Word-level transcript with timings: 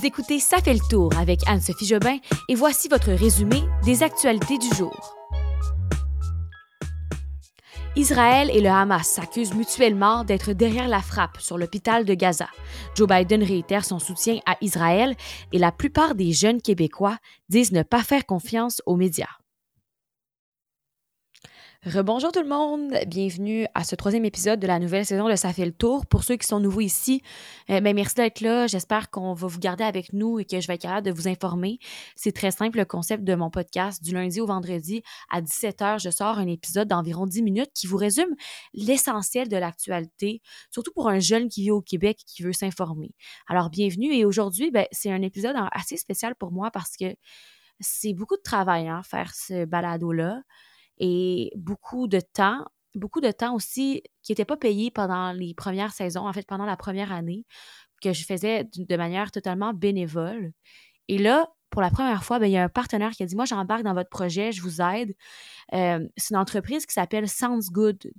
Vous 0.00 0.06
écoutez 0.06 0.40
Ça 0.40 0.62
fait 0.62 0.72
le 0.72 0.88
tour 0.88 1.12
avec 1.18 1.46
Anne-Sophie 1.46 1.84
Jobin 1.84 2.16
et 2.48 2.54
voici 2.54 2.88
votre 2.88 3.12
résumé 3.12 3.60
des 3.84 4.02
actualités 4.02 4.56
du 4.56 4.74
jour. 4.74 5.14
Israël 7.96 8.50
et 8.50 8.62
le 8.62 8.70
Hamas 8.70 9.06
s'accusent 9.06 9.52
mutuellement 9.52 10.24
d'être 10.24 10.54
derrière 10.54 10.88
la 10.88 11.02
frappe 11.02 11.38
sur 11.38 11.58
l'hôpital 11.58 12.06
de 12.06 12.14
Gaza. 12.14 12.48
Joe 12.96 13.06
Biden 13.06 13.42
réitère 13.42 13.84
son 13.84 13.98
soutien 13.98 14.38
à 14.46 14.56
Israël 14.62 15.14
et 15.52 15.58
la 15.58 15.70
plupart 15.70 16.14
des 16.14 16.32
jeunes 16.32 16.62
Québécois 16.62 17.18
disent 17.50 17.72
ne 17.72 17.82
pas 17.82 18.02
faire 18.02 18.24
confiance 18.24 18.80
aux 18.86 18.96
médias. 18.96 19.39
Rebonjour 21.86 22.30
tout 22.30 22.42
le 22.42 22.46
monde, 22.46 22.92
bienvenue 23.06 23.66
à 23.74 23.84
ce 23.84 23.94
troisième 23.94 24.26
épisode 24.26 24.60
de 24.60 24.66
la 24.66 24.78
nouvelle 24.78 25.06
saison 25.06 25.30
de 25.30 25.34
Ça 25.34 25.50
fait 25.54 25.64
le 25.64 25.72
tour. 25.72 26.04
Pour 26.04 26.24
ceux 26.24 26.36
qui 26.36 26.46
sont 26.46 26.60
nouveaux 26.60 26.82
ici, 26.82 27.22
euh, 27.70 27.80
ben, 27.80 27.94
merci 27.94 28.16
d'être 28.16 28.42
là. 28.42 28.66
J'espère 28.66 29.08
qu'on 29.08 29.32
va 29.32 29.46
vous 29.46 29.58
garder 29.58 29.82
avec 29.82 30.12
nous 30.12 30.38
et 30.38 30.44
que 30.44 30.60
je 30.60 30.66
vais 30.66 30.74
être 30.74 30.82
capable 30.82 31.06
de 31.06 31.10
vous 31.10 31.26
informer. 31.26 31.78
C'est 32.16 32.32
très 32.32 32.50
simple 32.50 32.76
le 32.76 32.84
concept 32.84 33.24
de 33.24 33.34
mon 33.34 33.48
podcast. 33.48 34.04
Du 34.04 34.12
lundi 34.12 34.42
au 34.42 34.46
vendredi 34.46 35.02
à 35.30 35.40
17h, 35.40 36.02
je 36.02 36.10
sors 36.10 36.36
un 36.36 36.48
épisode 36.48 36.86
d'environ 36.86 37.24
10 37.24 37.40
minutes 37.40 37.70
qui 37.74 37.86
vous 37.86 37.96
résume 37.96 38.36
l'essentiel 38.74 39.48
de 39.48 39.56
l'actualité, 39.56 40.42
surtout 40.70 40.92
pour 40.92 41.08
un 41.08 41.18
jeune 41.18 41.48
qui 41.48 41.62
vit 41.62 41.70
au 41.70 41.80
Québec 41.80 42.18
et 42.20 42.24
qui 42.26 42.42
veut 42.42 42.52
s'informer. 42.52 43.14
Alors 43.48 43.70
bienvenue 43.70 44.14
et 44.14 44.26
aujourd'hui, 44.26 44.70
ben, 44.70 44.84
c'est 44.92 45.10
un 45.10 45.22
épisode 45.22 45.56
assez 45.72 45.96
spécial 45.96 46.34
pour 46.34 46.52
moi 46.52 46.70
parce 46.70 46.98
que 46.98 47.14
c'est 47.80 48.12
beaucoup 48.12 48.36
de 48.36 48.42
travail, 48.42 48.86
hein, 48.86 49.00
faire 49.02 49.32
ce 49.34 49.64
balado-là 49.64 50.42
et 51.00 51.50
beaucoup 51.56 52.06
de 52.06 52.20
temps, 52.20 52.64
beaucoup 52.94 53.20
de 53.20 53.32
temps 53.32 53.54
aussi 53.54 54.02
qui 54.22 54.32
n'était 54.32 54.44
pas 54.44 54.56
payé 54.56 54.90
pendant 54.90 55.32
les 55.32 55.54
premières 55.54 55.92
saisons, 55.92 56.28
en 56.28 56.32
fait 56.32 56.46
pendant 56.46 56.66
la 56.66 56.76
première 56.76 57.12
année, 57.12 57.46
que 58.02 58.12
je 58.12 58.24
faisais 58.24 58.68
de 58.76 58.96
manière 58.96 59.30
totalement 59.32 59.72
bénévole. 59.74 60.52
Et 61.08 61.18
là, 61.18 61.48
pour 61.70 61.82
la 61.82 61.90
première 61.90 62.24
fois, 62.24 62.38
ben, 62.38 62.46
il 62.46 62.52
y 62.52 62.56
a 62.56 62.64
un 62.64 62.68
partenaire 62.68 63.12
qui 63.12 63.22
a 63.22 63.26
dit 63.26 63.36
Moi, 63.36 63.44
j'embarque 63.44 63.82
dans 63.82 63.94
votre 63.94 64.10
projet, 64.10 64.52
je 64.52 64.60
vous 64.60 64.80
aide. 64.82 65.14
Euh, 65.72 66.06
c'est 66.16 66.30
une 66.30 66.36
entreprise 66.36 66.84
qui 66.84 66.92
s'appelle 66.92 67.28
Sounds 67.28 67.70
Good. 67.70 68.10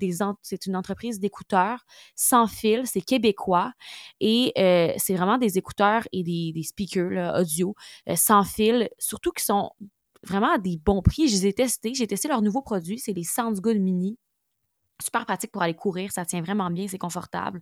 c'est 0.41 0.65
une 0.65 0.75
entreprise 0.75 1.19
d'écouteurs 1.19 1.85
sans 2.15 2.47
fil, 2.47 2.87
c'est 2.87 3.01
québécois. 3.01 3.73
Et 4.21 4.53
euh, 4.57 4.93
c'est 4.97 5.15
vraiment 5.15 5.37
des 5.37 5.57
écouteurs 5.57 6.07
et 6.13 6.23
des, 6.23 6.63
speakers 6.63 7.35
audio 7.37 7.75
euh, 8.09 8.15
sans 8.15 8.43
fil, 8.43 8.89
surtout 8.99 9.31
qui 9.31 9.43
sont 9.43 9.71
vraiment 10.23 10.53
à 10.53 10.57
des 10.57 10.77
bons 10.77 11.01
prix. 11.01 11.27
Je 11.27 11.35
les 11.35 11.47
ai 11.47 11.53
testés. 11.53 11.93
J'ai 11.93 12.07
testé 12.07 12.27
leur 12.27 12.41
nouveau 12.41 12.61
produit, 12.61 12.99
c'est 12.99 13.13
les 13.13 13.23
Sounds 13.23 13.61
Mini. 13.63 14.17
Super 15.01 15.25
pratique 15.25 15.51
pour 15.51 15.63
aller 15.63 15.73
courir, 15.73 16.11
ça 16.11 16.25
tient 16.25 16.41
vraiment 16.41 16.69
bien, 16.69 16.87
c'est 16.87 16.99
confortable. 16.99 17.61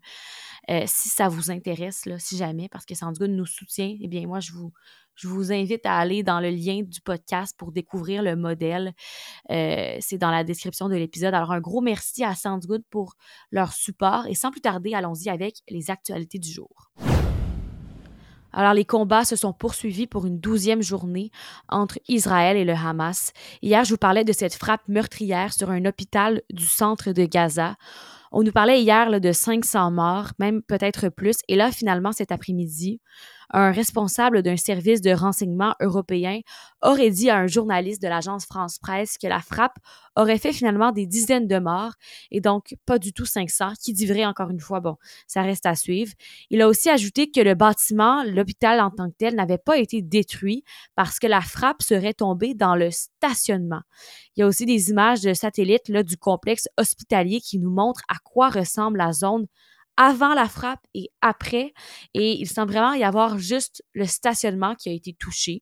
Euh, 0.69 0.83
si 0.85 1.07
ça 1.07 1.29
vous 1.29 1.51
intéresse, 1.51 2.05
là, 2.05 2.19
si 2.19 2.35
jamais, 2.35 2.67
parce 2.67 2.85
que 2.85 2.95
Sounds 2.95 3.17
nous 3.21 3.45
soutient, 3.45 3.95
eh 4.01 4.07
bien, 4.09 4.27
moi, 4.27 4.41
je 4.41 4.51
vous, 4.51 4.73
je 5.15 5.29
vous 5.29 5.53
invite 5.53 5.85
à 5.85 5.95
aller 5.97 6.21
dans 6.21 6.41
le 6.41 6.49
lien 6.49 6.81
du 6.81 6.99
podcast 6.99 7.55
pour 7.57 7.71
découvrir 7.71 8.23
le 8.23 8.35
modèle. 8.35 8.93
Euh, 9.51 9.97
c'est 10.01 10.17
dans 10.17 10.31
la 10.31 10.43
description 10.43 10.89
de 10.89 10.95
l'épisode. 10.95 11.33
Alors, 11.33 11.51
un 11.51 11.61
gros 11.61 11.79
merci 11.81 12.25
à 12.25 12.35
Sounds 12.35 12.67
pour 12.89 13.15
leur 13.51 13.71
support. 13.71 14.27
Et 14.27 14.35
sans 14.35 14.51
plus 14.51 14.61
tarder, 14.61 14.93
allons-y 14.93 15.29
avec 15.29 15.59
les 15.69 15.89
actualités 15.91 16.39
du 16.39 16.51
jour. 16.51 16.91
Alors, 18.53 18.73
les 18.73 18.85
combats 18.85 19.25
se 19.25 19.35
sont 19.35 19.53
poursuivis 19.53 20.07
pour 20.07 20.25
une 20.25 20.39
douzième 20.39 20.81
journée 20.81 21.31
entre 21.67 21.99
Israël 22.07 22.57
et 22.57 22.65
le 22.65 22.73
Hamas. 22.73 23.31
Hier, 23.61 23.83
je 23.83 23.91
vous 23.91 23.97
parlais 23.97 24.23
de 24.23 24.33
cette 24.33 24.55
frappe 24.55 24.87
meurtrière 24.87 25.53
sur 25.53 25.69
un 25.69 25.85
hôpital 25.85 26.41
du 26.51 26.65
centre 26.65 27.11
de 27.11 27.25
Gaza. 27.25 27.75
On 28.31 28.43
nous 28.43 28.51
parlait 28.51 28.81
hier 28.81 29.19
de 29.19 29.31
500 29.31 29.91
morts, 29.91 30.31
même 30.39 30.61
peut-être 30.61 31.09
plus. 31.09 31.37
Et 31.47 31.55
là, 31.55 31.71
finalement, 31.71 32.11
cet 32.11 32.31
après-midi, 32.31 33.01
un 33.51 33.71
responsable 33.71 34.41
d'un 34.43 34.57
service 34.57 35.01
de 35.01 35.11
renseignement 35.11 35.75
européen 35.81 36.41
aurait 36.81 37.09
dit 37.09 37.29
à 37.29 37.37
un 37.37 37.47
journaliste 37.47 38.01
de 38.01 38.07
l'agence 38.07 38.45
France-Presse 38.45 39.17
que 39.17 39.27
la 39.27 39.39
frappe 39.39 39.77
aurait 40.15 40.37
fait 40.37 40.53
finalement 40.53 40.91
des 40.91 41.05
dizaines 41.05 41.47
de 41.47 41.59
morts 41.59 41.93
et 42.31 42.41
donc 42.41 42.75
pas 42.85 42.99
du 42.99 43.13
tout 43.13 43.25
500, 43.25 43.73
qui 43.81 43.93
dit 43.93 44.05
vrai 44.05 44.25
encore 44.25 44.49
une 44.49 44.59
fois, 44.59 44.79
bon, 44.79 44.95
ça 45.27 45.41
reste 45.41 45.65
à 45.65 45.75
suivre. 45.75 46.13
Il 46.49 46.61
a 46.61 46.67
aussi 46.67 46.89
ajouté 46.89 47.31
que 47.31 47.39
le 47.41 47.55
bâtiment, 47.55 48.23
l'hôpital 48.23 48.79
en 48.81 48.91
tant 48.91 49.09
que 49.09 49.15
tel, 49.17 49.35
n'avait 49.35 49.57
pas 49.57 49.77
été 49.77 50.01
détruit 50.01 50.63
parce 50.95 51.19
que 51.19 51.27
la 51.27 51.41
frappe 51.41 51.81
serait 51.81 52.13
tombée 52.13 52.53
dans 52.53 52.75
le 52.75 52.89
stationnement. 52.91 53.81
Il 54.35 54.41
y 54.41 54.43
a 54.43 54.47
aussi 54.47 54.65
des 54.65 54.89
images 54.89 55.21
de 55.21 55.33
satellites 55.33 55.89
là, 55.89 56.03
du 56.03 56.17
complexe 56.17 56.67
hospitalier 56.77 57.41
qui 57.41 57.59
nous 57.59 57.71
montrent 57.71 58.03
à 58.07 58.15
quoi 58.23 58.49
ressemble 58.49 58.97
la 58.97 59.13
zone 59.13 59.47
avant 59.99 60.33
la 60.33 60.47
frappe 60.47 60.79
et 60.95 61.11
après. 61.21 61.73
Et 62.13 62.39
il 62.39 62.47
semble 62.47 62.71
vraiment 62.71 62.93
y 62.93 63.03
avoir 63.03 63.37
juste 63.37 63.83
le 63.93 64.05
stationnement 64.05 64.73
qui 64.73 64.89
a 64.89 64.93
été 64.93 65.13
touché. 65.13 65.61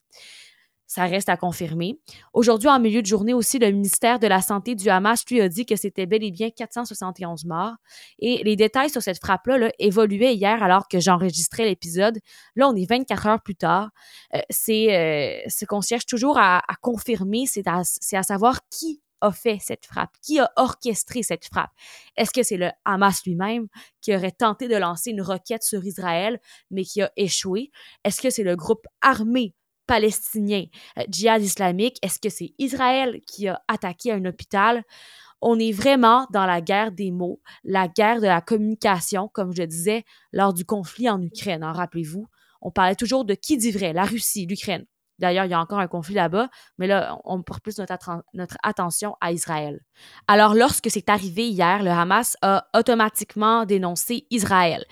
Ça 0.85 1.03
reste 1.05 1.27
à 1.27 1.35
confirmer. 1.35 1.99
Aujourd'hui, 2.33 2.69
en 2.69 2.79
milieu 2.79 3.01
de 3.01 3.07
journée 3.07 3.33
aussi, 3.33 3.59
le 3.59 3.69
ministère 3.71 4.19
de 4.19 4.27
la 4.27 4.41
Santé 4.41 4.73
du 4.73 4.87
Hamas 4.87 5.25
lui 5.29 5.41
a 5.41 5.49
dit 5.49 5.65
que 5.65 5.75
c'était 5.75 6.05
bel 6.05 6.23
et 6.23 6.31
bien 6.31 6.49
471 6.49 7.43
morts. 7.45 7.73
Et 8.19 8.41
les 8.45 8.55
détails 8.55 8.89
sur 8.89 9.01
cette 9.01 9.19
frappe-là 9.19 9.69
évoluaient 9.79 10.33
hier 10.33 10.63
alors 10.63 10.87
que 10.87 11.01
j'enregistrais 11.01 11.65
l'épisode. 11.65 12.19
Là, 12.55 12.69
on 12.69 12.75
est 12.75 12.89
24 12.89 13.27
heures 13.27 13.41
plus 13.41 13.55
tard. 13.55 13.89
Euh, 14.33 14.39
c'est 14.49 14.95
euh, 14.95 15.49
ce 15.49 15.65
qu'on 15.65 15.81
cherche 15.81 16.05
toujours 16.05 16.37
à, 16.37 16.61
confirmer, 16.81 17.47
c'est 17.47 17.67
à, 17.67 17.81
à 18.13 18.23
savoir 18.23 18.61
qui 18.69 19.01
a 19.22 19.31
fait 19.31 19.57
cette 19.61 19.85
frappe? 19.85 20.16
Qui 20.22 20.39
a 20.39 20.51
orchestré 20.55 21.23
cette 21.23 21.45
frappe? 21.45 21.72
Est-ce 22.16 22.31
que 22.31 22.44
c'est 22.44 22.57
le 22.57 22.69
Hamas 22.85 23.23
lui-même 23.25 23.67
qui 24.01 24.16
aurait 24.16 24.31
tenté 24.31 24.67
de 24.67 24.75
lancer 24.75 25.11
une 25.11 25.22
roquette 25.22 25.63
sur 25.63 25.83
Israël, 25.85 26.39
mais 26.72 26.83
qui 26.83 27.01
a 27.01 27.11
échoué? 27.16 27.72
Est-ce 28.03 28.22
que 28.22 28.29
c'est 28.29 28.44
le 28.44 28.55
groupe 28.55 28.85
armé 29.01 29.53
palestinien 29.88 30.66
euh, 31.00 31.03
djihad 31.09 31.41
islamique? 31.41 31.97
Est-ce 32.01 32.19
que 32.19 32.29
c'est 32.29 32.53
Israël 32.57 33.22
qui 33.25 33.47
a 33.47 33.61
attaqué 33.67 34.11
un 34.11 34.23
hôpital? 34.25 34.83
On 35.41 35.59
est 35.59 35.72
vraiment 35.72 36.28
dans 36.31 36.45
la 36.45 36.61
guerre 36.61 36.91
des 36.91 37.11
mots, 37.11 37.41
la 37.63 37.88
guerre 37.88 38.22
de 38.22 38.28
la 38.28 38.41
communication, 38.41 39.29
comme 39.31 39.53
je 39.53 39.63
disais 39.63 40.03
lors 40.31 40.53
du 40.53 40.66
conflit 40.66 41.09
en 41.09 41.22
Ukraine. 41.22 41.63
Hein, 41.63 41.73
rappelez-vous, 41.73 42.28
on 42.61 42.72
parlait 42.72 42.95
toujours 42.95 43.23
de 43.23 43.35
qui 43.35 43.57
dit 43.57 43.72
vrai, 43.72 43.94
la 43.94 44.05
Russie, 44.05 44.47
l'Ukraine. 44.47 44.85
D'ailleurs, 45.19 45.45
il 45.45 45.51
y 45.51 45.53
a 45.53 45.59
encore 45.59 45.79
un 45.79 45.88
conflit 45.88 46.13
là-bas, 46.13 46.50
mais 46.78 46.88
là, 46.88 47.17
on 47.23 47.41
porte 47.41 47.63
plus 47.63 47.79
notre, 47.79 48.57
attention 48.63 49.16
à 49.22 49.31
Israël. 49.31 49.79
Alors, 50.28 50.53
lorsque 50.53 50.91
c'est 50.91 51.09
arrivé 51.09 51.47
hier, 51.47 51.83
le 51.83 51.89
Hamas 51.89 52.38
a 52.41 52.67
automatiquement 52.75 53.66
dénoncé 53.66 54.28
Israël. 54.29 54.85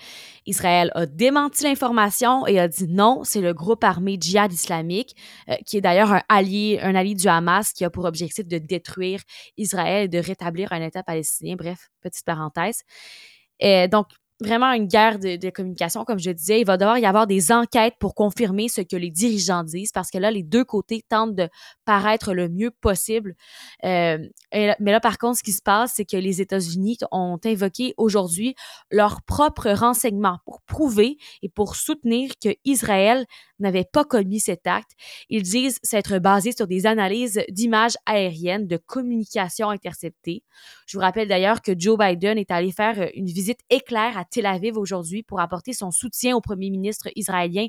Israël 0.46 0.90
a 0.94 1.06
démenti 1.06 1.64
l'information 1.64 2.46
et 2.46 2.58
a 2.58 2.68
dit 2.68 2.86
non, 2.88 3.22
c'est 3.24 3.40
le 3.40 3.54
groupe 3.54 3.84
armé 3.84 4.16
djihad 4.20 4.52
islamique, 4.52 5.14
euh, 5.48 5.54
qui 5.66 5.76
est 5.76 5.80
d'ailleurs 5.80 6.12
un 6.12 6.22
allié, 6.28 7.14
du 7.14 7.28
Hamas 7.28 7.72
qui 7.72 7.84
a 7.84 7.90
pour 7.90 8.04
objectif 8.04 8.46
de 8.46 8.58
détruire 8.58 9.20
Israël 9.56 10.04
et 10.04 10.08
de 10.08 10.18
rétablir 10.18 10.72
un 10.72 10.82
État 10.82 11.02
palestinien. 11.02 11.54
Bref, 11.56 11.90
petite 12.02 12.24
parenthèse. 12.24 12.82
Donc, 13.90 14.08
vraiment 14.40 14.72
une 14.72 14.86
guerre 14.86 15.18
de, 15.18 15.50
communication, 15.50 16.04
comme 16.04 16.18
je 16.18 16.30
disais. 16.30 16.60
Il 16.60 16.66
va 16.66 16.76
devoir 16.76 16.98
y 16.98 17.06
avoir 17.06 17.26
des 17.26 17.52
enquêtes 17.52 17.94
pour 17.98 18.14
confirmer 18.14 18.68
ce 18.68 18.80
que 18.80 18.96
les 18.96 19.10
dirigeants 19.10 19.64
disent, 19.64 19.92
parce 19.92 20.10
que 20.10 20.18
là, 20.18 20.30
les 20.30 20.42
deux 20.42 20.64
côtés 20.64 21.02
tentent 21.08 21.34
de 21.34 21.48
paraître 21.84 22.34
le 22.34 22.48
mieux 22.48 22.70
possible. 22.70 23.34
Euh, 23.84 24.18
mais 24.52 24.92
là, 24.92 25.00
par 25.00 25.18
contre, 25.18 25.38
ce 25.38 25.42
qui 25.42 25.52
se 25.52 25.62
passe, 25.62 25.94
c'est 25.96 26.04
que 26.04 26.16
les 26.16 26.40
États-Unis 26.40 26.98
ont 27.10 27.38
invoqué 27.44 27.94
aujourd'hui 27.96 28.54
leurs 28.90 29.22
propres 29.22 29.70
renseignements 29.70 30.38
pour 30.44 30.60
prouver 30.62 31.16
et 31.42 31.48
pour 31.48 31.76
soutenir 31.76 32.32
que 32.42 32.50
Israël 32.64 33.26
n'avait 33.58 33.84
pas 33.90 34.04
commis 34.04 34.40
cet 34.40 34.66
acte. 34.66 34.92
Ils 35.28 35.42
disent 35.42 35.78
s'être 35.82 36.18
basés 36.18 36.52
sur 36.52 36.66
des 36.66 36.86
analyses 36.86 37.42
d'images 37.48 37.96
aériennes 38.06 38.66
de 38.66 38.76
communication 38.76 39.70
interceptées. 39.70 40.42
Je 40.86 40.96
vous 40.96 41.02
rappelle 41.02 41.28
d'ailleurs 41.28 41.62
que 41.62 41.72
Joe 41.76 41.98
Biden 41.98 42.38
est 42.38 42.50
allé 42.50 42.72
faire 42.72 43.10
une 43.14 43.26
visite 43.26 43.60
éclair 43.70 44.16
à 44.18 44.24
Tel 44.24 44.46
Aviv 44.46 44.76
aujourd'hui 44.76 45.22
pour 45.22 45.40
apporter 45.40 45.72
son 45.72 45.90
soutien 45.90 46.36
au 46.36 46.40
premier 46.40 46.70
ministre 46.70 47.08
israélien 47.16 47.66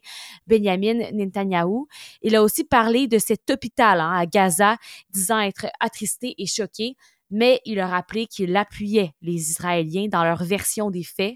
Benjamin 0.48 1.12
Netanyahu. 1.12 1.86
Il 2.22 2.36
a 2.36 2.44
aussi 2.44 2.64
parlé 2.64 3.08
de 3.08 3.18
cet 3.18 3.50
hôpital 3.50 4.00
hein, 4.00 4.14
à 4.14 4.26
Gaza, 4.26 4.78
disant 5.10 5.40
être 5.40 5.68
attristé 5.80 6.36
et 6.38 6.46
choqué 6.46 6.96
mais 7.30 7.62
il 7.66 7.80
a 7.80 7.88
rappelé 7.88 8.28
qu'il 8.28 8.56
appuyait 8.56 9.14
les 9.22 9.50
Israéliens 9.50 10.08
dans 10.08 10.24
leur 10.24 10.44
version 10.44 10.92
des 10.92 11.04
faits. 11.04 11.36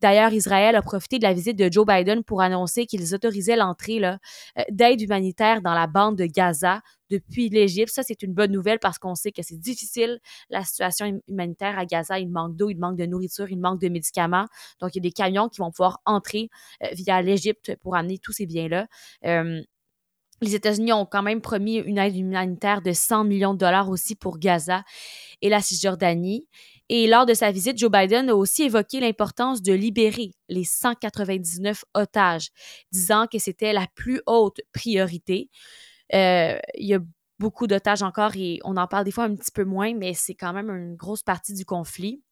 D'ailleurs, 0.00 0.34
Israël 0.34 0.76
a 0.76 0.82
profité 0.82 1.18
de 1.18 1.22
la 1.22 1.32
visite 1.32 1.56
de 1.56 1.72
Joe 1.72 1.86
Biden 1.86 2.24
pour 2.24 2.42
annoncer 2.42 2.84
qu'ils 2.84 3.14
autorisaient 3.14 3.56
l'entrée 3.56 4.04
euh, 4.04 4.16
d'aide 4.70 5.00
humanitaire 5.00 5.62
dans 5.62 5.72
la 5.72 5.86
bande 5.86 6.16
de 6.16 6.26
Gaza 6.26 6.82
depuis 7.10 7.48
l'Égypte. 7.48 7.90
Ça, 7.90 8.02
c'est 8.02 8.22
une 8.22 8.34
bonne 8.34 8.52
nouvelle 8.52 8.78
parce 8.78 8.98
qu'on 8.98 9.14
sait 9.14 9.32
que 9.32 9.42
c'est 9.42 9.58
difficile 9.58 10.20
la 10.50 10.62
situation 10.62 11.20
humanitaire 11.28 11.78
à 11.78 11.86
Gaza. 11.86 12.18
Il 12.18 12.28
manque 12.28 12.54
d'eau, 12.56 12.68
il 12.68 12.78
manque 12.78 12.96
de 12.96 13.06
nourriture, 13.06 13.50
il 13.50 13.58
manque 13.58 13.80
de 13.80 13.88
médicaments. 13.88 14.46
Donc, 14.80 14.94
il 14.94 14.98
y 14.98 15.00
a 15.00 15.08
des 15.08 15.12
camions 15.12 15.48
qui 15.48 15.60
vont 15.60 15.70
pouvoir 15.70 16.00
entrer 16.04 16.50
euh, 16.82 16.88
via 16.92 17.22
l'Égypte 17.22 17.74
pour 17.80 17.96
amener 17.96 18.18
tous 18.18 18.32
ces 18.32 18.46
biens-là. 18.46 18.86
Euh, 19.24 19.62
les 20.44 20.54
États-Unis 20.54 20.92
ont 20.92 21.06
quand 21.06 21.22
même 21.22 21.40
promis 21.40 21.76
une 21.76 21.98
aide 21.98 22.16
humanitaire 22.16 22.82
de 22.82 22.92
100 22.92 23.24
millions 23.24 23.54
de 23.54 23.58
dollars 23.58 23.88
aussi 23.88 24.14
pour 24.14 24.38
Gaza 24.38 24.84
et 25.42 25.48
la 25.48 25.60
Cisjordanie. 25.60 26.46
Et 26.88 27.06
lors 27.06 27.26
de 27.26 27.34
sa 27.34 27.50
visite, 27.50 27.78
Joe 27.78 27.90
Biden 27.90 28.28
a 28.28 28.34
aussi 28.34 28.64
évoqué 28.64 29.00
l'importance 29.00 29.62
de 29.62 29.72
libérer 29.72 30.32
les 30.48 30.64
199 30.64 31.84
otages, 31.94 32.50
disant 32.92 33.26
que 33.30 33.38
c'était 33.38 33.72
la 33.72 33.86
plus 33.94 34.20
haute 34.26 34.60
priorité. 34.72 35.48
Euh, 36.12 36.58
il 36.74 36.86
y 36.86 36.94
a 36.94 37.00
beaucoup 37.38 37.66
d'otages 37.66 38.02
encore 38.02 38.36
et 38.36 38.60
on 38.64 38.76
en 38.76 38.86
parle 38.86 39.04
des 39.04 39.10
fois 39.10 39.24
un 39.24 39.34
petit 39.34 39.50
peu 39.52 39.64
moins, 39.64 39.94
mais 39.94 40.14
c'est 40.14 40.34
quand 40.34 40.52
même 40.52 40.70
une 40.70 40.96
grosse 40.96 41.22
partie 41.22 41.54
du 41.54 41.64
conflit. 41.64 42.22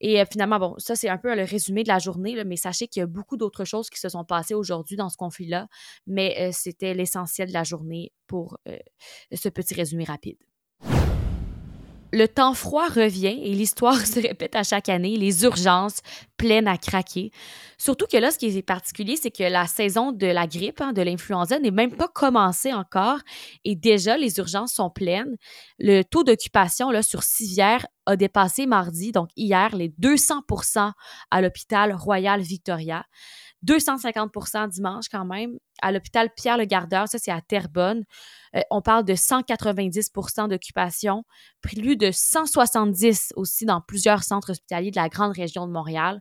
Et 0.00 0.20
euh, 0.20 0.24
finalement, 0.30 0.58
bon, 0.58 0.74
ça, 0.78 0.96
c'est 0.96 1.08
un 1.08 1.18
peu 1.18 1.34
le 1.34 1.44
résumé 1.44 1.82
de 1.82 1.88
la 1.88 1.98
journée, 1.98 2.42
mais 2.44 2.56
sachez 2.56 2.88
qu'il 2.88 3.00
y 3.00 3.02
a 3.02 3.06
beaucoup 3.06 3.36
d'autres 3.36 3.64
choses 3.64 3.90
qui 3.90 4.00
se 4.00 4.08
sont 4.08 4.24
passées 4.24 4.54
aujourd'hui 4.54 4.96
dans 4.96 5.08
ce 5.08 5.16
conflit-là, 5.16 5.68
mais 6.06 6.36
euh, 6.40 6.50
c'était 6.52 6.94
l'essentiel 6.94 7.48
de 7.48 7.54
la 7.54 7.64
journée 7.64 8.12
pour 8.26 8.58
ce 9.32 9.48
petit 9.48 9.74
résumé 9.74 10.04
rapide 10.04 10.47
le 12.12 12.26
temps 12.26 12.54
froid 12.54 12.88
revient 12.88 13.38
et 13.42 13.52
l'histoire 13.54 13.98
se 14.06 14.20
répète 14.20 14.56
à 14.56 14.62
chaque 14.62 14.88
année, 14.88 15.16
les 15.16 15.44
urgences 15.44 16.00
pleines 16.36 16.68
à 16.68 16.78
craquer. 16.78 17.30
Surtout 17.78 18.06
que 18.10 18.16
là, 18.16 18.30
ce 18.30 18.38
qui 18.38 18.46
est 18.46 18.62
particulier, 18.62 19.16
c'est 19.16 19.30
que 19.30 19.42
la 19.42 19.66
saison 19.66 20.12
de 20.12 20.26
la 20.26 20.46
grippe, 20.46 20.80
hein, 20.80 20.92
de 20.92 21.02
l'influenza, 21.02 21.58
n'est 21.58 21.70
même 21.70 21.94
pas 21.94 22.08
commencée 22.08 22.72
encore 22.72 23.18
et 23.64 23.76
déjà 23.76 24.16
les 24.16 24.38
urgences 24.38 24.72
sont 24.72 24.90
pleines. 24.90 25.36
Le 25.78 26.02
taux 26.02 26.24
d'occupation 26.24 26.90
sur 27.02 27.22
civière 27.22 27.86
a 28.06 28.16
dépassé 28.16 28.66
mardi, 28.66 29.12
donc 29.12 29.28
hier, 29.36 29.74
les 29.76 29.90
200% 29.90 30.92
à 31.30 31.40
l'hôpital 31.40 31.92
Royal 31.92 32.40
Victoria. 32.40 33.04
250% 33.66 34.68
dimanche 34.68 35.06
quand 35.10 35.24
même. 35.24 35.58
À 35.82 35.92
l'hôpital 35.92 36.30
Pierre-le-Gardeur, 36.34 37.08
ça 37.08 37.18
c'est 37.18 37.30
à 37.30 37.40
Terrebonne, 37.40 38.04
euh, 38.54 38.60
on 38.70 38.82
parle 38.82 39.04
de 39.04 39.14
190% 39.14 40.48
d'occupation, 40.48 41.24
plus 41.60 41.96
de 41.96 42.10
170 42.10 43.32
aussi 43.36 43.64
dans 43.64 43.80
plusieurs 43.80 44.24
centres 44.24 44.50
hospitaliers 44.50 44.90
de 44.90 44.96
la 44.96 45.08
grande 45.08 45.32
région 45.32 45.66
de 45.66 45.72
Montréal. 45.72 46.20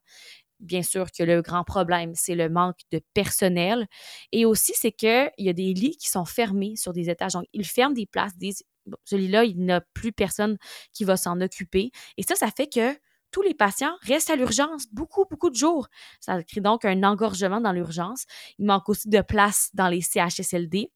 Bien 0.59 0.81
sûr 0.81 1.11
que 1.11 1.23
le 1.23 1.43
grand 1.43 1.63
problème, 1.63 2.13
c'est 2.15 2.33
le 2.33 2.49
manque 2.49 2.79
de 2.91 2.99
personnel. 3.13 3.85
Et 4.31 4.43
aussi, 4.45 4.73
c'est 4.75 4.91
qu'il 4.91 5.29
y 5.37 5.49
a 5.49 5.53
des 5.53 5.73
lits 5.73 5.97
qui 5.97 6.09
sont 6.09 6.25
fermés 6.25 6.75
sur 6.75 6.93
des 6.93 7.11
étages. 7.11 7.33
Donc, 7.33 7.45
ils 7.53 7.65
ferment 7.65 7.93
des 7.93 8.07
places, 8.07 8.35
disent, 8.35 8.63
celui-là, 9.05 9.43
il 9.43 9.57
n'y 9.57 9.71
a 9.71 9.81
plus 9.93 10.11
personne 10.11 10.57
qui 10.93 11.03
va 11.03 11.15
s'en 11.15 11.39
occuper. 11.41 11.91
Et 12.17 12.23
ça, 12.23 12.35
ça 12.35 12.49
fait 12.55 12.67
que 12.67 12.97
tous 13.31 13.41
les 13.41 13.53
patients 13.53 13.93
restent 14.01 14.29
à 14.29 14.35
l'urgence 14.35 14.87
beaucoup, 14.91 15.25
beaucoup 15.29 15.49
de 15.49 15.55
jours. 15.55 15.87
Ça 16.19 16.41
crée 16.43 16.61
donc 16.61 16.85
un 16.85 17.03
engorgement 17.03 17.61
dans 17.61 17.71
l'urgence. 17.71 18.25
Il 18.57 18.65
manque 18.65 18.89
aussi 18.89 19.09
de 19.09 19.21
place 19.21 19.69
dans 19.73 19.87
les 19.87 20.01
CHSLD. 20.01 20.91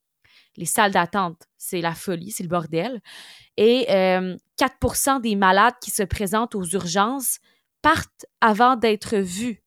Les 0.57 0.65
salles 0.65 0.91
d'attente, 0.91 1.47
c'est 1.57 1.81
la 1.81 1.95
folie, 1.95 2.31
c'est 2.31 2.43
le 2.43 2.49
bordel. 2.49 3.01
Et 3.57 3.85
4% 3.87 4.35
euh, 5.17 5.19
des 5.19 5.35
malades 5.35 5.75
qui 5.81 5.91
se 5.91 6.03
présentent 6.03 6.55
aux 6.55 6.65
urgences 6.65 7.39
partent 7.81 8.25
avant 8.41 8.75
d'être 8.75 9.17
vus. 9.17 9.63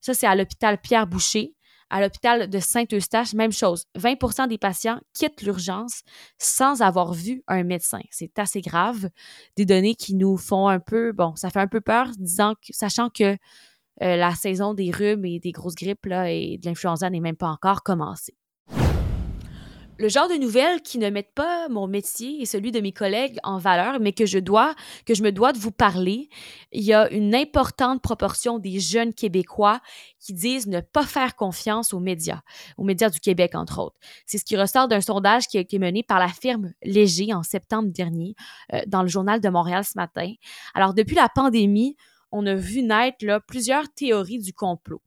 Ça, 0.00 0.14
c'est 0.14 0.26
à 0.26 0.34
l'hôpital 0.34 0.80
Pierre 0.80 1.06
Boucher. 1.06 1.54
À 1.92 2.00
l'hôpital 2.00 2.48
de 2.48 2.58
Saint-Eustache, 2.58 3.34
même 3.34 3.52
chose. 3.52 3.84
20% 3.98 4.48
des 4.48 4.56
patients 4.56 4.98
quittent 5.12 5.42
l'urgence 5.42 6.00
sans 6.38 6.80
avoir 6.80 7.12
vu 7.12 7.42
un 7.48 7.64
médecin. 7.64 8.00
C'est 8.10 8.38
assez 8.38 8.62
grave. 8.62 9.10
Des 9.56 9.66
données 9.66 9.94
qui 9.94 10.14
nous 10.14 10.38
font 10.38 10.68
un 10.68 10.80
peu, 10.80 11.12
bon, 11.12 11.36
ça 11.36 11.50
fait 11.50 11.60
un 11.60 11.68
peu 11.68 11.82
peur, 11.82 12.08
disant 12.18 12.54
sachant 12.70 13.10
que 13.10 13.36
euh, 14.02 14.16
la 14.16 14.34
saison 14.34 14.72
des 14.72 14.90
rhumes 14.90 15.26
et 15.26 15.38
des 15.38 15.52
grosses 15.52 15.74
grippes 15.74 16.06
et 16.06 16.56
de 16.56 16.66
l'influenza 16.66 17.10
n'est 17.10 17.20
même 17.20 17.36
pas 17.36 17.48
encore 17.48 17.82
commencée 17.82 18.34
le 20.02 20.08
genre 20.08 20.28
de 20.28 20.34
nouvelles 20.34 20.82
qui 20.82 20.98
ne 20.98 21.08
mettent 21.10 21.32
pas 21.32 21.68
mon 21.68 21.86
métier 21.86 22.42
et 22.42 22.44
celui 22.44 22.72
de 22.72 22.80
mes 22.80 22.90
collègues 22.90 23.38
en 23.44 23.58
valeur, 23.58 24.00
mais 24.00 24.12
que 24.12 24.26
je 24.26 24.40
dois, 24.40 24.74
que 25.06 25.14
je 25.14 25.22
me 25.22 25.30
dois 25.30 25.52
de 25.52 25.58
vous 25.58 25.70
parler. 25.70 26.28
Il 26.72 26.82
y 26.82 26.92
a 26.92 27.08
une 27.10 27.36
importante 27.36 28.02
proportion 28.02 28.58
des 28.58 28.80
jeunes 28.80 29.14
Québécois 29.14 29.80
qui 30.18 30.34
disent 30.34 30.66
ne 30.66 30.80
pas 30.80 31.04
faire 31.04 31.36
confiance 31.36 31.94
aux 31.94 32.00
médias, 32.00 32.40
aux 32.78 32.82
médias 32.82 33.10
du 33.10 33.20
Québec, 33.20 33.54
entre 33.54 33.78
autres. 33.78 33.96
C'est 34.26 34.38
ce 34.38 34.44
qui 34.44 34.56
ressort 34.56 34.88
d'un 34.88 35.00
sondage 35.00 35.46
qui 35.46 35.56
a 35.56 35.60
été 35.60 35.78
mené 35.78 36.02
par 36.02 36.18
la 36.18 36.28
firme 36.28 36.72
Léger 36.82 37.32
en 37.32 37.44
septembre 37.44 37.90
dernier 37.92 38.34
euh, 38.72 38.80
dans 38.88 39.02
le 39.02 39.08
Journal 39.08 39.40
de 39.40 39.48
Montréal 39.48 39.84
ce 39.84 39.92
matin. 39.94 40.32
Alors, 40.74 40.94
depuis 40.94 41.14
la 41.14 41.28
pandémie, 41.28 41.96
on 42.32 42.44
a 42.46 42.56
vu 42.56 42.82
naître 42.82 43.40
plusieurs 43.46 43.88
théories 43.94 44.40
du 44.40 44.52
complot 44.52 45.00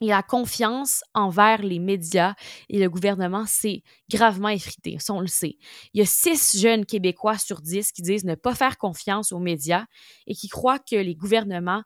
et 0.00 0.06
la 0.06 0.22
confiance 0.22 1.02
envers 1.14 1.62
les 1.62 1.78
médias 1.78 2.34
et 2.68 2.78
le 2.78 2.88
gouvernement 2.88 3.46
s'est 3.46 3.82
gravement 4.10 4.48
effritée, 4.48 4.96
ça 4.98 5.14
on 5.14 5.20
le 5.20 5.26
sait. 5.26 5.56
Il 5.94 5.98
y 5.98 6.02
a 6.02 6.06
six 6.06 6.58
jeunes 6.60 6.86
Québécois 6.86 7.38
sur 7.38 7.60
dix 7.60 7.92
qui 7.92 8.02
disent 8.02 8.24
ne 8.24 8.34
pas 8.34 8.54
faire 8.54 8.78
confiance 8.78 9.32
aux 9.32 9.38
médias 9.38 9.84
et 10.26 10.34
qui 10.34 10.48
croient 10.48 10.78
que 10.78 10.96
les 10.96 11.14
gouvernements 11.14 11.82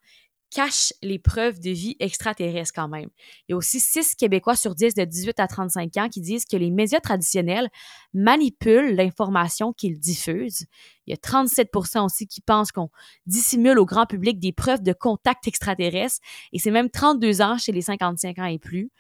cache 0.53 0.93
les 1.03 1.19
preuves 1.19 1.61
de 1.61 1.71
vie 1.71 1.97
extraterrestre 1.99 2.73
quand 2.75 2.89
même. 2.89 3.09
Il 3.49 3.53
y 3.53 3.55
a 3.55 3.57
aussi 3.57 3.81
6 3.81 4.15
Québécois 4.17 4.55
sur 4.55 4.75
10 4.75 4.95
de 4.95 5.05
18 5.05 5.41
à 5.41 5.49
35 5.49 5.97
ans 5.97 6.09
qui 6.09 6.21
disent 6.21 6.45
que 6.45 6.57
les 6.57 6.71
médias 6.71 7.01
traditionnels 7.01 7.71
manipulent 8.13 8.95
l'information 8.95 9.73
qu'ils 9.73 9.99
diffusent. 9.99 10.67
Il 11.07 11.11
y 11.11 11.15
a 11.15 11.17
37% 11.17 12.05
aussi 12.05 12.27
qui 12.27 12.43
pensent 12.43 12.71
qu'on 12.71 12.91
dissimule 13.27 13.79
au 13.79 13.87
grand 13.87 14.07
public 14.07 14.39
des 14.39 14.53
preuves 14.53 14.83
de 14.83 14.93
contact 14.93 15.49
extraterrestre 15.49 16.21
et 16.53 16.59
c'est 16.59 16.71
même 16.71 16.91
32 16.91 17.41
ans 17.41 17.57
chez 17.57 17.73
les 17.73 17.83
55 17.83 18.39
ans 18.39 18.45
et 18.45 18.59
plus. 18.59 18.91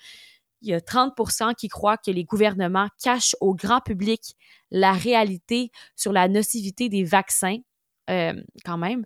Il 0.62 0.68
y 0.68 0.74
a 0.74 0.80
30% 0.80 1.54
qui 1.54 1.68
croient 1.68 1.98
que 1.98 2.10
les 2.10 2.24
gouvernements 2.24 2.88
cachent 3.02 3.36
au 3.40 3.54
grand 3.54 3.80
public 3.80 4.36
la 4.70 4.92
réalité 4.92 5.70
sur 5.96 6.12
la 6.12 6.28
nocivité 6.28 6.88
des 6.88 7.04
vaccins 7.04 7.58
euh, 8.12 8.34
quand 8.66 8.76
même. 8.76 9.04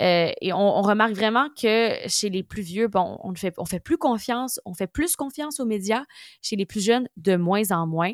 Euh, 0.00 0.32
et 0.40 0.52
on, 0.52 0.82
remarque 0.82 1.12
vraiment 1.12 1.48
que 1.50 1.94
chez 2.08 2.30
les 2.30 2.42
plus 2.42 2.62
vieux, 2.62 2.88
bon, 2.88 3.18
on 3.22 3.34
fait, 3.34 3.54
on 3.58 3.64
fait 3.64 3.78
plus 3.78 3.96
confiance, 3.96 4.58
on 4.64 4.74
fait 4.74 4.88
plus 4.88 5.14
confiance 5.14 5.60
aux 5.60 5.66
médias. 5.66 6.04
Chez 6.42 6.56
les 6.56 6.66
plus 6.66 6.84
jeunes, 6.84 7.08
de 7.16 7.36
moins 7.36 7.70
en 7.70 7.86
moins, 7.86 8.12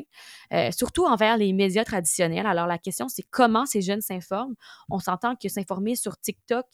euh, 0.53 0.69
surtout 0.71 1.05
envers 1.05 1.37
les 1.37 1.53
médias 1.53 1.83
traditionnels. 1.83 2.45
Alors 2.45 2.67
la 2.67 2.77
question, 2.77 3.07
c'est 3.07 3.23
comment 3.23 3.65
ces 3.65 3.81
jeunes 3.81 4.01
s'informent. 4.01 4.55
On 4.89 4.99
s'entend 4.99 5.35
que 5.35 5.49
s'informer 5.49 5.95
sur 5.95 6.17
TikTok, 6.19 6.65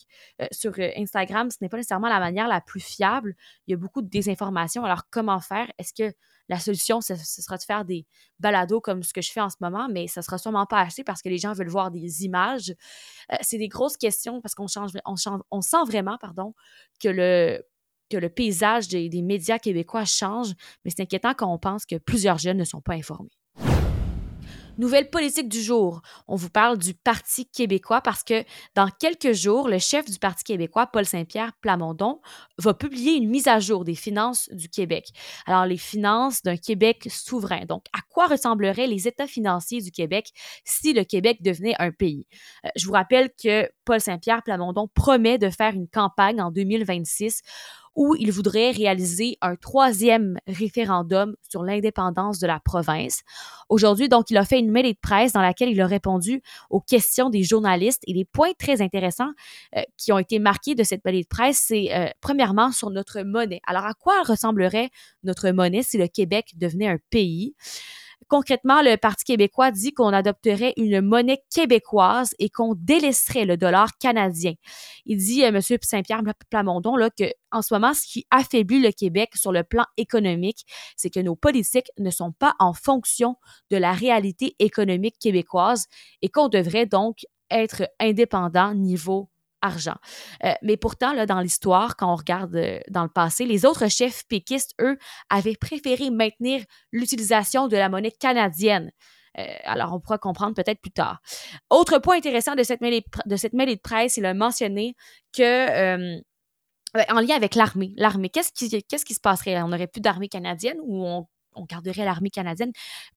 sur 0.52 0.74
Instagram, 0.98 1.50
ce 1.50 1.58
n'est 1.62 1.70
pas 1.70 1.78
nécessairement 1.78 2.10
la 2.10 2.20
manière 2.20 2.48
la 2.48 2.60
plus 2.60 2.82
fiable. 2.82 3.36
Il 3.68 3.72
y 3.72 3.74
a 3.74 3.78
beaucoup 3.78 4.02
de 4.02 4.10
désinformation. 4.10 4.84
Alors 4.84 5.04
comment 5.10 5.40
faire? 5.40 5.72
Est-ce 5.78 5.94
que 5.94 6.14
la 6.50 6.60
solution, 6.60 7.02
ce, 7.02 7.16
sera 7.16 7.58
de 7.58 7.64
faire 7.64 7.86
des 7.86 8.06
balados 8.40 8.82
comme 8.82 9.04
ce 9.04 9.14
que 9.14 9.22
je 9.22 9.32
fais 9.32 9.42
en 9.42 9.50
ce 9.50 9.58
moment, 9.62 9.88
mais 9.90 10.08
ça 10.08 10.22
sera 10.22 10.38
sûrement 10.38 10.66
pas 10.66 10.80
assez 10.82 11.04
parce 11.04 11.22
que 11.22 11.30
les 11.30 11.38
gens 11.38 11.54
veulent 11.54 11.70
voir 11.70 11.92
des 11.92 12.24
images. 12.24 12.74
Euh, 13.32 13.36
c'est 13.42 13.58
des 13.58 13.68
grosses 13.68 13.98
questions 13.98 14.42
parce 14.42 14.56
qu'on 14.56 14.68
change, 14.68 14.92
on, 15.06 15.62
sent 15.62 15.84
vraiment, 15.88 16.18
pardon, 16.20 16.54
que 17.02 17.10
le 17.10 17.64
que 18.10 18.18
le 18.18 18.30
paysage 18.30 18.90
des, 18.90 19.10
des 19.10 19.22
médias 19.24 19.58
québécois 19.58 20.06
change, 20.06 20.54
mais 20.84 20.92
c'est 20.92 21.02
inquiétant 21.02 21.34
quand 21.34 21.52
on 21.52 21.58
pense 21.58 21.86
que 21.86 21.96
plusieurs 21.96 22.38
jeunes 22.38 22.58
ne 22.58 22.64
sont 22.64 22.82
pas 22.82 22.94
informés. 22.94 23.32
Nouvelle 24.80 25.12
politique 25.12 25.50
du 25.50 25.62
jour. 25.62 26.02
On 26.28 26.36
vous 26.36 26.50
parle 26.50 26.80
du 26.80 26.96
Parti 26.96 27.46
québécois 27.46 28.02
parce 28.02 28.24
que 28.24 28.44
dans 28.74 28.90
quelques 29.00 29.34
jours, 29.34 29.70
le 29.70 29.78
chef 29.78 30.10
du 30.10 30.18
Parti 30.18 30.44
québécois, 30.44 30.88
Paul 30.88 31.06
Saint-Pierre 31.06 31.54
Plamondon, 31.62 32.22
va 32.58 32.74
publier 32.74 33.14
une 33.14 33.30
mise 33.30 33.48
à 33.48 33.60
jour 33.60 33.84
des 33.84 33.94
finances 33.94 34.50
du 34.52 34.70
Québec. 34.70 35.10
Alors, 35.46 35.68
les 35.68 35.78
finances 35.78 36.42
d'un 36.42 36.58
Québec 36.58 37.08
souverain. 37.12 37.66
Donc, 37.66 37.86
à 37.94 38.00
quoi 38.10 38.26
ressembleraient 38.26 38.88
les 38.88 39.08
états 39.08 39.28
financiers 39.28 39.82
du 39.82 39.92
Québec 39.92 40.32
si 40.66 40.94
le 40.94 41.04
Québec 41.04 41.44
devenait 41.44 41.76
un 41.78 41.92
pays? 41.92 42.26
Euh, 42.66 42.70
je 42.76 42.88
vous 42.88 42.94
rappelle 42.94 43.30
que 43.32 43.70
Paul 43.86 44.02
Saint-Pierre 44.02 44.42
Plamondon 44.42 44.88
promet 44.96 45.38
de 45.38 45.52
faire 45.52 45.76
une 45.76 45.88
campagne 45.88 46.42
en 46.42 46.50
2026 46.50 47.44
où 47.96 48.16
il 48.16 48.32
voudrait 48.32 48.72
réaliser 48.72 49.38
un 49.42 49.56
troisième 49.56 50.38
référendum 50.48 51.36
sur 51.48 51.64
l'indépendance 51.64 52.40
de 52.40 52.48
la 52.48 52.60
province. 52.60 53.22
Aujourd'hui, 53.70 54.10
donc, 54.10 54.30
il 54.30 54.38
a 54.38 54.46
fait 54.46 54.60
une 54.60 54.72
mêlée 54.72 54.94
de 54.94 55.00
presse 55.00 55.34
dans 55.34 55.42
laquelle 55.42 55.70
il 55.70 55.82
a 55.82 55.88
répondu 55.88 56.42
aux 56.70 56.82
questions 56.82 57.30
des 57.30 57.44
journalistes 57.44 58.04
et 58.08 58.14
les 58.14 58.26
points 58.26 58.54
très 58.58 58.82
intéressants 58.82 59.32
euh, 59.76 59.82
qui 59.98 60.12
ont 60.12 60.20
été 60.20 60.40
marqués 60.40 60.76
de 60.76 60.84
cette 60.84 61.06
mêlée 61.06 61.24
de 61.24 61.28
presse, 61.28 61.64
c'est 61.68 61.94
euh, 61.94 62.08
premièrement 62.22 62.72
sur 62.72 62.90
notre 62.90 63.22
monnaie. 63.22 63.62
Alors, 63.68 63.86
à 63.86 63.94
quoi 63.94 64.24
ressemblerait 64.24 64.90
notre 65.24 65.50
monnaie 65.52 65.84
si 65.84 65.98
le 65.98 66.08
Québec 66.08 66.54
devenait 66.56 66.88
un 66.88 66.98
pays? 67.10 67.56
Concrètement, 68.28 68.82
le 68.82 68.96
Parti 68.96 69.24
québécois 69.26 69.72
dit 69.72 69.94
qu'on 69.94 70.14
adopterait 70.14 70.74
une 70.78 71.02
monnaie 71.02 71.42
québécoise 71.54 72.34
et 72.40 72.50
qu'on 72.50 72.76
délaisserait 72.76 73.46
le 73.46 73.58
dollar 73.58 73.90
canadien. 74.00 74.54
Il 75.06 75.18
dit, 75.18 75.44
euh, 75.44 75.50
M. 75.50 75.62
Saint-Pierre 75.62 76.22
Plamondon, 76.50 76.96
là, 76.96 77.10
que 77.10 77.26
en 77.52 77.62
ce 77.62 77.74
moment, 77.74 77.94
ce 77.94 78.08
qui 78.08 78.26
affaiblit 78.32 78.80
le 78.80 78.92
Québec 78.92 79.32
sur 79.36 79.52
le 79.52 79.64
plan 79.64 79.86
économique, 79.98 80.66
c'est 80.96 81.10
que 81.10 81.20
nos 81.20 81.36
politiques 81.36 81.92
ne 82.00 82.10
sont 82.10 82.32
pas 82.32 82.56
en 82.60 82.74
fonction 82.74 83.36
de 83.70 83.78
la 83.78 83.94
réalité 83.94 84.56
économique 84.60 85.18
québécoise 85.20 85.86
et 86.22 86.30
qu'on 86.30 86.48
devrait 86.48 86.86
donc 86.88 87.26
être 87.52 87.84
indépendant 88.00 88.74
niveau 88.74 89.30
argent. 89.64 89.96
Euh, 90.44 90.54
mais 90.62 90.78
pourtant, 90.78 91.14
là, 91.14 91.26
dans 91.26 91.40
l'histoire, 91.40 91.96
quand 91.96 92.12
on 92.12 92.16
regarde 92.16 92.56
euh, 92.56 92.80
dans 92.90 93.04
le 93.04 93.10
passé, 93.10 93.46
les 93.46 93.66
autres 93.66 93.88
chefs 93.90 94.24
péquistes, 94.28 94.74
eux, 94.82 94.98
avaient 95.30 95.56
préféré 95.56 96.10
maintenir 96.12 96.64
l'utilisation 96.92 97.68
de 97.68 97.78
la 97.78 97.90
monnaie 97.90 98.12
canadienne. 98.12 98.92
alors, 99.64 99.94
on 99.94 100.00
pourra 100.00 100.20
comprendre 100.20 100.54
peut-être 100.54 100.80
plus 100.80 100.92
tard. 100.92 101.20
Autre 101.72 101.98
point 101.98 102.18
intéressant 102.18 102.54
de 102.54 102.62
cette 102.62 102.82
mêlée 102.82 103.04
de, 103.26 103.36
cette 103.36 103.54
mêlée 103.54 103.76
de 103.76 103.82
presse, 103.82 104.18
il 104.18 104.26
a 104.26 104.36
mentionné 104.36 104.96
que 105.36 106.22
en 107.10 107.20
lien 107.20 107.36
avec 107.36 107.56
l'armée. 107.56 107.94
L'armée, 107.98 108.30
qu'est-ce 108.30 108.52
qui, 108.52 108.84
qu'est-ce 108.84 109.06
qui 109.06 109.16
se 109.16 109.20
passerait? 109.20 109.62
On 109.64 109.70
n'aurait 109.70 109.88
plus 109.88 110.02
d'armée 110.02 110.30
canadienne 110.30 110.78
ou 110.84 111.04
on, 111.04 111.26
garderait 111.64 112.06
l'armée 112.06 112.30
canadienne? 112.30 112.72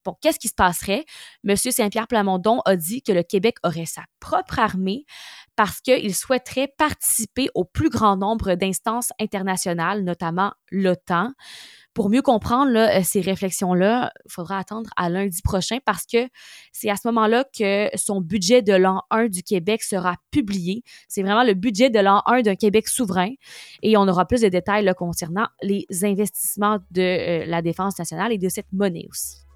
Bon, 0.05 0.15
qu'est-ce 0.21 0.39
qui 0.39 0.47
se 0.47 0.55
passerait? 0.55 1.05
Monsieur 1.43 1.71
Saint-Pierre 1.71 2.07
Plamondon 2.07 2.59
a 2.65 2.75
dit 2.75 3.01
que 3.01 3.11
le 3.11 3.23
Québec 3.23 3.57
aurait 3.63 3.85
sa 3.85 4.03
propre 4.19 4.59
armée 4.59 5.05
parce 5.55 5.81
qu'il 5.81 6.15
souhaiterait 6.15 6.71
participer 6.77 7.49
au 7.55 7.65
plus 7.65 7.89
grand 7.89 8.15
nombre 8.15 8.53
d'instances 8.53 9.11
internationales, 9.19 10.03
notamment 10.03 10.53
l'OTAN 10.71 11.33
pour 11.97 12.11
mieux 12.11 12.21
comprendre 12.21 12.77
euh, 12.77 13.01
ces 13.03 13.21
réflexions-là, 13.21 14.11
il 14.23 14.31
faudra 14.31 14.59
attendre 14.59 14.87
à 14.97 15.09
lundi 15.09 15.41
prochain 15.41 15.79
parce 15.83 16.05
que 16.05 16.29
c'est 16.71 16.91
à 16.91 16.95
ce 16.95 17.07
moment-là 17.07 17.43
que 17.57 17.89
son 17.95 18.21
budget 18.21 18.61
de 18.61 18.73
l'an 18.73 19.01
1 19.09 19.29
du 19.29 19.41
Québec 19.41 19.81
sera 19.81 20.13
publié. 20.29 20.83
C'est 21.07 21.23
vraiment 21.23 21.43
le 21.43 21.55
budget 21.55 21.89
de 21.89 21.97
l'an 21.97 22.21
1 22.27 22.43
d'un 22.43 22.55
Québec 22.55 22.87
souverain 22.87 23.31
et 23.81 23.97
on 23.97 24.07
aura 24.07 24.25
plus 24.25 24.41
de 24.41 24.47
détails 24.47 24.93
concernant 24.95 25.47
les 25.63 25.87
investissements 26.03 26.77
de 26.91 27.01
euh, 27.01 27.45
la 27.47 27.63
défense 27.63 27.97
nationale 27.97 28.31
et 28.31 28.37
de 28.37 28.47
cette 28.47 28.71
monnaie 28.71 29.07
aussi. 29.09 29.46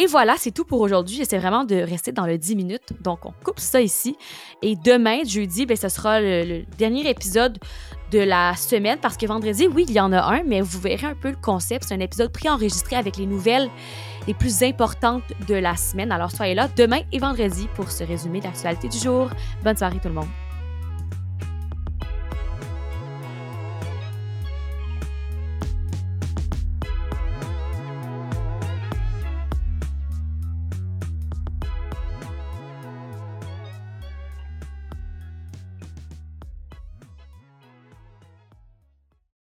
Et 0.00 0.06
voilà, 0.06 0.36
c'est 0.38 0.50
tout 0.50 0.64
pour 0.64 0.80
aujourd'hui. 0.80 1.16
J'essaie 1.16 1.36
vraiment 1.36 1.64
de 1.64 1.74
rester 1.74 2.10
dans 2.10 2.24
le 2.24 2.38
10 2.38 2.56
minutes. 2.56 2.94
Donc, 3.02 3.26
on 3.26 3.34
coupe 3.44 3.60
ça 3.60 3.82
ici. 3.82 4.16
Et 4.62 4.74
demain, 4.74 5.18
jeudi, 5.26 5.66
ben, 5.66 5.76
ce 5.76 5.90
sera 5.90 6.22
le, 6.22 6.62
dernier 6.78 7.06
épisode 7.06 7.58
de 8.10 8.20
la 8.20 8.56
semaine 8.56 8.98
parce 9.02 9.18
que 9.18 9.26
vendredi, 9.26 9.68
oui, 9.68 9.84
il 9.86 9.92
y 9.92 10.00
en 10.00 10.10
a 10.12 10.22
un, 10.22 10.42
mais 10.42 10.62
vous 10.62 10.80
verrez 10.80 11.06
un 11.06 11.14
peu 11.14 11.28
le 11.28 11.36
concept. 11.36 11.84
C'est 11.86 11.94
un 11.94 12.00
épisode 12.00 12.32
préenregistré 12.32 12.96
avec 12.96 13.18
les 13.18 13.26
nouvelles 13.26 13.68
les 14.26 14.32
plus 14.32 14.62
importantes 14.62 15.22
de 15.46 15.54
la 15.54 15.76
semaine. 15.76 16.12
Alors, 16.12 16.30
soyez 16.30 16.54
là 16.54 16.66
demain 16.74 17.00
et 17.12 17.18
vendredi 17.18 17.68
pour 17.74 17.90
ce 17.90 18.02
résumé 18.02 18.40
de 18.40 18.44
l'actualité 18.44 18.88
du 18.88 18.96
jour. 18.96 19.28
Bonne 19.62 19.76
soirée 19.76 19.98
tout 20.00 20.08
le 20.08 20.14
monde. 20.14 20.49